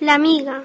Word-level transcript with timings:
La 0.00 0.14
amiga. 0.14 0.64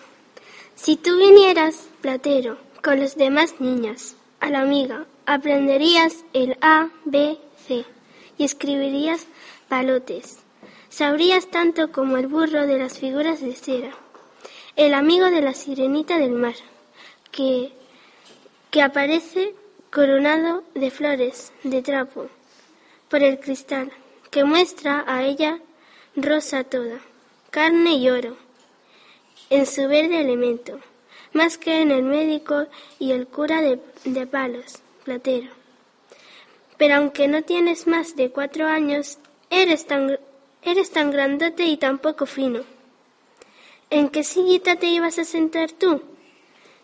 Si 0.75 0.95
tú 0.95 1.17
vinieras, 1.17 1.89
platero, 1.99 2.57
con 2.81 3.01
los 3.01 3.17
demás 3.17 3.55
niñas, 3.59 4.15
a 4.39 4.49
la 4.49 4.61
amiga, 4.61 5.07
aprenderías 5.25 6.23
el 6.31 6.57
A, 6.61 6.87
B, 7.03 7.37
C 7.67 7.83
y 8.37 8.45
escribirías 8.45 9.27
palotes. 9.67 10.37
Sabrías 10.87 11.47
tanto 11.47 11.91
como 11.91 12.15
el 12.15 12.27
burro 12.27 12.65
de 12.65 12.79
las 12.79 12.97
figuras 12.97 13.41
de 13.41 13.53
cera, 13.55 13.91
el 14.77 14.93
amigo 14.93 15.25
de 15.25 15.41
la 15.41 15.53
sirenita 15.53 16.17
del 16.17 16.31
mar, 16.31 16.55
que, 17.29 17.73
que 18.71 18.81
aparece 18.81 19.53
coronado 19.91 20.63
de 20.75 20.91
flores 20.91 21.51
de 21.63 21.81
trapo 21.81 22.27
por 23.09 23.21
el 23.21 23.41
cristal, 23.41 23.91
que 24.31 24.45
muestra 24.45 25.03
a 25.05 25.23
ella 25.23 25.59
rosa 26.15 26.63
toda, 26.63 27.01
carne 27.51 27.95
y 27.95 28.09
oro 28.09 28.45
en 29.49 29.65
su 29.65 29.87
verde 29.87 30.21
elemento, 30.21 30.79
más 31.33 31.57
que 31.57 31.81
en 31.81 31.91
el 31.91 32.03
médico 32.03 32.67
y 32.99 33.11
el 33.11 33.27
cura 33.27 33.61
de, 33.61 33.77
palos, 34.27 34.79
platero. 35.03 35.49
Pero 36.77 36.95
aunque 36.95 37.27
no 37.27 37.43
tienes 37.43 37.87
más 37.87 38.15
de 38.15 38.31
cuatro 38.31 38.67
años, 38.67 39.17
eres 39.49 39.85
tan, 39.85 40.17
eres 40.61 40.91
tan 40.91 41.11
grandote 41.11 41.65
y 41.65 41.77
tan 41.77 41.99
poco 41.99 42.25
fino. 42.25 42.61
¿En 43.89 44.09
qué 44.09 44.23
sillita 44.23 44.77
te 44.77 44.87
ibas 44.87 45.19
a 45.19 45.25
sentar 45.25 45.71
tú? 45.71 46.01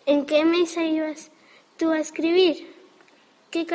¿En 0.05 0.25
qué 0.25 0.45
mesa 0.45 0.83
ibas 0.83 1.31
tú 1.77 1.91
a 1.91 1.99
escribir? 1.99 2.67
¿Qué, 3.49 3.65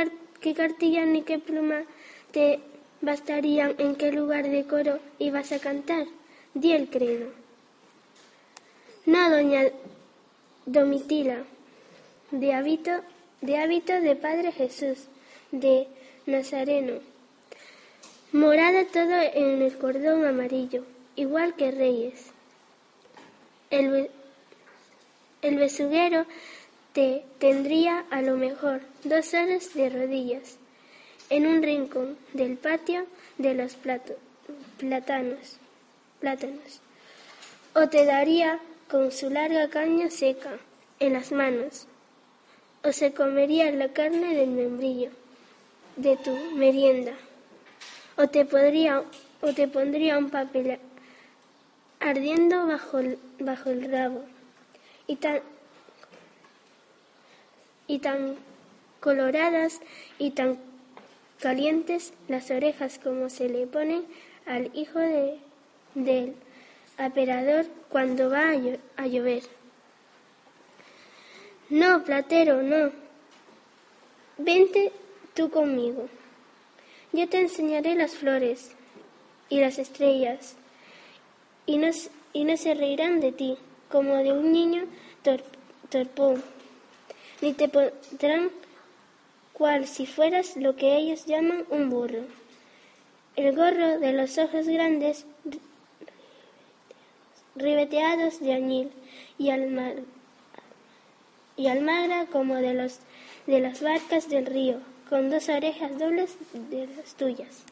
qué 0.41 0.55
cartilla 0.55 1.05
ni 1.05 1.23
qué 1.23 1.39
pluma 1.39 1.83
te 2.31 2.61
bastarían? 3.01 3.75
¿En 3.79 3.97
qué 3.97 4.13
lugar 4.13 4.49
de 4.49 4.67
coro 4.67 5.01
ibas 5.19 5.53
a 5.53 5.59
cantar? 5.59 6.07
Di 6.55 6.73
el 6.73 6.89
credo. 6.89 7.46
No, 9.07 9.31
doña 9.31 9.71
Domitila, 10.67 11.45
de 12.33 12.53
hábito, 12.53 12.91
de 13.41 13.57
hábito 13.57 13.93
de 14.01 14.17
Padre 14.17 14.51
Jesús, 14.51 15.05
de 15.53 15.87
Nazareno. 16.27 16.95
Morada 18.33 18.85
todo 18.87 19.15
en 19.33 19.63
el 19.63 19.79
cordón 19.79 20.27
amarillo, 20.27 20.85
igual 21.15 21.55
que 21.55 21.71
reyes. 21.71 22.33
El, 23.71 24.11
el 25.43 25.57
besuguero 25.57 26.27
te 26.93 27.25
tendría 27.39 28.05
a 28.11 28.23
lo 28.23 28.37
mejor 28.37 28.81
dos 29.05 29.33
horas 29.35 29.73
de 29.75 29.89
rodillas 29.89 30.57
en 31.31 31.47
un 31.47 31.63
rincón 31.63 32.19
del 32.33 32.57
patio 32.57 33.07
de 33.39 33.55
los 33.55 33.77
plátanos, 34.79 35.59
plátanos. 36.19 36.81
O 37.73 37.89
te 37.89 38.05
daría 38.05 38.59
con 38.91 39.11
su 39.11 39.31
larga 39.31 39.69
caña 39.69 40.11
seca 40.11 40.59
en 41.01 41.13
las 41.13 41.33
manos, 41.33 41.87
o 42.85 42.93
se 42.93 43.13
comería 43.13 43.71
la 43.73 43.93
carne 43.93 44.35
del 44.35 44.51
membrillo 44.51 45.11
de 45.97 46.17
tu 46.17 46.35
merienda, 46.55 47.13
o 48.17 48.29
te, 48.29 48.45
podría, 48.45 49.03
o 49.41 49.53
te 49.53 49.67
pondría 49.69 50.19
un 50.19 50.31
papel 50.31 50.79
ardiendo 52.01 52.67
bajo 52.67 52.99
el, 53.71 53.91
rabo, 53.91 54.23
y 55.07 55.17
tan, 55.17 55.41
y 57.87 57.99
tan 57.99 58.37
coloradas 59.01 59.81
y 60.19 60.31
tan 60.31 60.59
calientes 61.41 62.13
las 62.29 62.51
orejas 62.51 62.99
como 63.03 63.31
se 63.31 63.49
le 63.49 63.67
ponen 63.67 64.05
al 64.47 64.71
hijo 64.75 64.99
de, 64.99 65.39
del 65.95 66.35
aperador 66.97 67.67
cuando 67.89 68.31
va 68.31 68.51
a 68.97 69.07
llover. 69.07 69.43
No, 71.69 72.05
platero, 72.05 72.63
no. 72.63 72.91
Vente 74.39 74.93
tú 75.35 75.51
conmigo. 75.51 76.09
Yo 77.13 77.29
te 77.29 77.41
enseñaré 77.41 77.95
las 77.95 78.13
flores 78.13 78.73
y 79.49 79.61
las 79.61 79.79
estrellas, 79.79 80.57
y 81.67 81.79
no, 81.79 81.89
y 82.33 82.45
no 82.45 82.57
se 82.57 82.75
reirán 82.75 83.21
de 83.21 83.33
ti 83.33 83.57
como 83.89 84.17
de 84.17 84.33
un 84.33 84.53
niño 84.53 84.85
torpón, 85.91 86.43
ni 87.41 87.53
te 87.53 87.69
pondrán 87.69 88.51
cual 89.53 89.87
si 89.87 90.07
fueras 90.07 90.57
lo 90.57 90.77
que 90.77 90.97
ellos 90.97 91.25
llaman 91.27 91.65
un 91.71 91.89
burro. 91.89 92.25
El 93.37 93.55
gorro 93.55 93.99
de 93.99 94.13
los 94.13 94.37
ojos 94.39 94.67
grandes 94.67 95.27
ribeteados 97.57 98.41
de 98.41 98.53
añil 98.53 98.91
y, 99.39 99.51
almar, 99.51 99.95
y 101.57 101.69
almagra 101.69 102.27
como 102.27 102.57
de, 102.57 102.75
los, 102.75 102.99
de 103.47 103.61
las 103.61 103.83
barcas 103.83 104.29
del 104.29 104.47
río, 104.47 104.79
con 105.09 105.31
dos 105.31 105.49
orejas 105.49 105.99
dobles 105.99 106.37
de 106.71 106.87
las 106.87 107.15
tuyas. 107.15 107.65